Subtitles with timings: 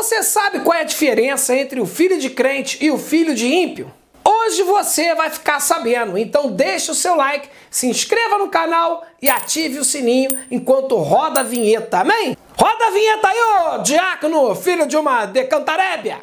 [0.00, 3.46] Você sabe qual é a diferença entre o filho de crente e o filho de
[3.46, 3.92] ímpio?
[4.24, 9.28] Hoje você vai ficar sabendo, então deixe o seu like, se inscreva no canal e
[9.28, 12.34] ative o sininho enquanto roda a vinheta, amém?
[12.56, 16.20] Roda a vinheta aí, ô diácono, filho de uma decantarébia!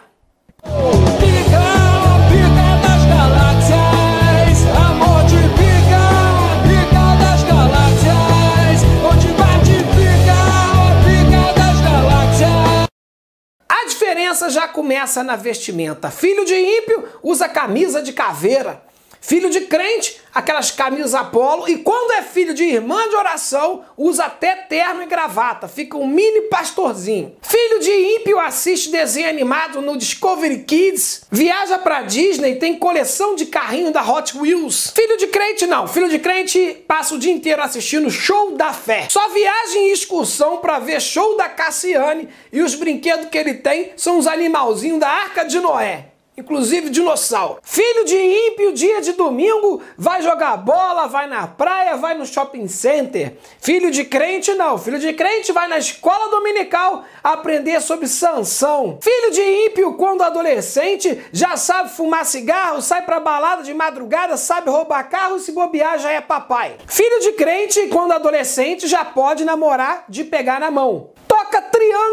[14.38, 16.11] Diferença já começa na vestimenta.
[16.11, 18.82] Filho de ímpio usa camisa de caveira.
[19.28, 21.68] Filho de crente, aquelas camisas Apolo.
[21.68, 25.68] E quando é filho de irmã de oração, usa até terno e gravata.
[25.68, 27.36] Fica um mini pastorzinho.
[27.42, 31.24] Filho de ímpio assiste desenho animado no Discovery Kids.
[31.30, 34.94] Viaja pra Disney, tem coleção de carrinho da Hot Wheels.
[34.95, 35.89] Filho de crente não.
[35.89, 39.08] Filho de crente passa o dia inteiro assistindo show da fé.
[39.09, 42.30] Só viaja em excursão pra ver show da Cassiane.
[42.50, 47.57] E os brinquedos que ele tem são os animalzinhos da Arca de Noé inclusive dinossauro.
[47.63, 52.67] Filho de ímpio, dia de domingo, vai jogar bola, vai na praia, vai no shopping
[52.67, 53.35] center.
[53.59, 54.77] Filho de crente, não.
[54.77, 58.99] Filho de crente vai na escola dominical aprender sobre Sansão.
[59.02, 64.69] Filho de ímpio, quando adolescente, já sabe fumar cigarro, sai pra balada de madrugada, sabe
[64.69, 66.75] roubar carro, se bobear já é papai.
[66.85, 71.16] Filho de crente, quando adolescente, já pode namorar de pegar na mão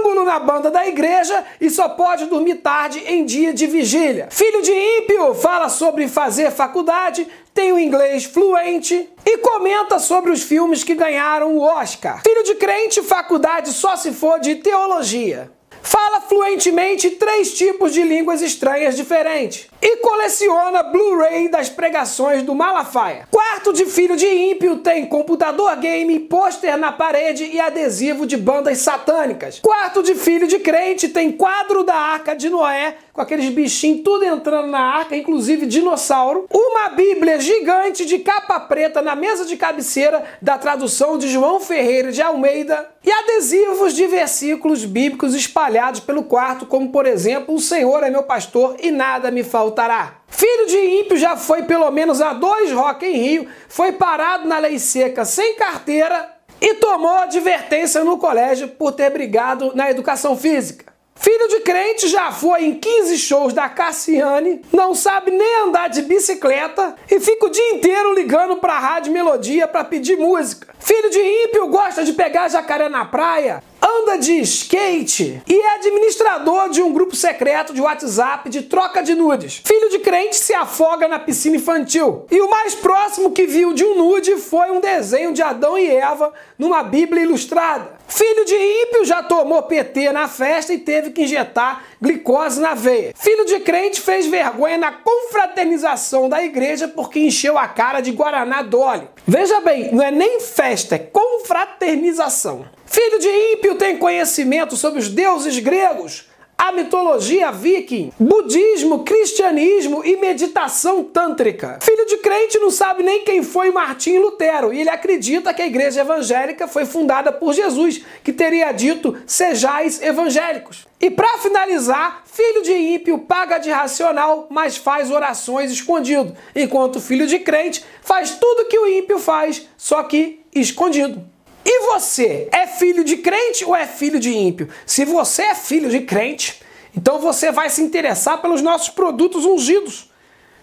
[0.04, 4.28] triângulo na banda da igreja e só pode dormir tarde em dia de vigília.
[4.30, 10.42] Filho de ímpio fala sobre fazer faculdade, tem o inglês fluente e comenta sobre os
[10.42, 12.22] filmes que ganharam o Oscar.
[12.22, 15.50] Filho de crente, faculdade só se for de teologia.
[15.84, 23.28] Fala fluentemente três tipos de línguas estranhas diferentes e coleciona Blu-ray das pregações do Malafaia.
[23.30, 28.78] Quarto de filho de ímpio tem computador game, pôster na parede e adesivo de bandas
[28.78, 29.60] satânicas.
[29.60, 34.24] Quarto de filho de crente tem quadro da Arca de Noé com aqueles bichinhos tudo
[34.24, 36.46] entrando na arca, inclusive dinossauro.
[36.52, 42.10] Uma Bíblia gigante de capa preta na mesa de cabeceira da tradução de João Ferreira
[42.10, 48.02] de Almeida e adesivos de versículos bíblicos espalhados pelo quarto, como por exemplo: O Senhor
[48.02, 50.18] é meu pastor e nada me faltará.
[50.28, 54.58] Filho de ímpio já foi pelo menos a dois Rock em Rio, foi parado na
[54.58, 56.30] lei seca sem carteira
[56.60, 60.94] e tomou advertência no colégio por ter brigado na educação física.
[61.16, 66.02] Filho de crente já foi em 15 shows da Cassiane, não sabe nem andar de
[66.02, 70.73] bicicleta e fica o dia inteiro ligando pra Rádio Melodia para pedir música.
[70.84, 76.68] Filho de ímpio gosta de pegar jacaré na praia, anda de skate e é administrador
[76.68, 79.62] de um grupo secreto de WhatsApp de troca de nudes.
[79.64, 82.26] Filho de crente se afoga na piscina infantil.
[82.30, 85.88] E o mais próximo que viu de um nude foi um desenho de Adão e
[85.88, 87.94] Eva numa Bíblia ilustrada.
[88.06, 93.14] Filho de ímpio já tomou PT na festa e teve que injetar glicose na veia.
[93.16, 98.62] Filho de crente fez vergonha na confraternização da igreja porque encheu a cara de Guaraná
[98.62, 99.08] Dolly.
[99.26, 100.38] Veja bem, não é nem
[100.74, 102.66] festa, é confraternização.
[102.84, 110.16] Filho de ímpio tem conhecimento sobre os deuses gregos, a mitologia viking, budismo, cristianismo e
[110.16, 111.78] meditação tântrica.
[111.82, 115.66] Filho de crente não sabe nem quem foi Martim Lutero e ele acredita que a
[115.66, 120.86] igreja evangélica foi fundada por Jesus, que teria dito: sejais evangélicos.
[121.00, 127.26] E para finalizar, filho de ímpio paga de racional, mas faz orações escondido, enquanto filho
[127.26, 131.33] de crente faz tudo que o ímpio faz, só que escondido.
[131.64, 134.68] E você é filho de crente ou é filho de ímpio?
[134.84, 136.62] Se você é filho de crente,
[136.96, 140.10] então você vai se interessar pelos nossos produtos ungidos.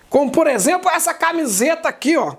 [0.09, 2.35] Como por exemplo essa camiseta aqui, ó.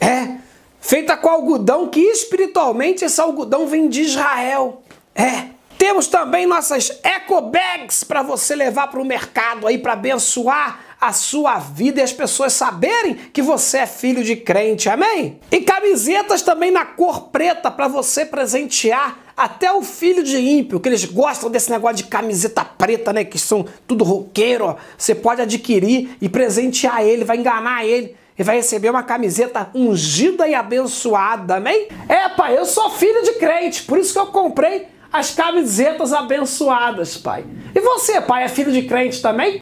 [0.00, 0.36] É,
[0.80, 4.82] feita com algodão que espiritualmente esse algodão vem de Israel.
[5.14, 5.56] É.
[5.78, 11.12] Temos também nossas eco bags para você levar para o mercado aí para abençoar a
[11.12, 15.40] sua vida e as pessoas saberem que você é filho de crente, amém?
[15.50, 20.88] E camisetas também na cor preta para você presentear até o filho de ímpio, que
[20.88, 23.24] eles gostam desse negócio de camiseta preta, né?
[23.24, 24.76] Que são tudo roqueiro, ó.
[24.96, 30.48] Você pode adquirir e presentear ele, vai enganar ele e vai receber uma camiseta ungida
[30.48, 31.88] e abençoada, amém?
[32.08, 37.16] É, pai, eu sou filho de crente, por isso que eu comprei as camisetas abençoadas,
[37.16, 37.44] pai.
[37.74, 39.54] E você, pai, é filho de crente também?